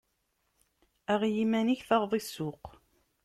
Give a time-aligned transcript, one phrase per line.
[1.13, 2.63] Aɣ i yiman-ik, taɣeḍ i ssuq.